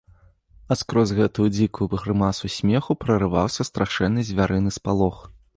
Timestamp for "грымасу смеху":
2.03-2.97